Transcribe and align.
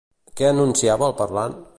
Què 0.39 0.47
enunciava 0.53 1.09
el 1.11 1.15
parlant? 1.23 1.59